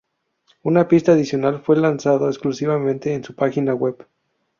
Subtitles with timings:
[0.63, 4.03] Una pista adicional fue lanzado exclusivamente en su página web.